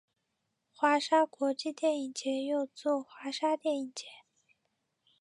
[0.73, 4.05] 华沙国际电影节又作华沙电影节。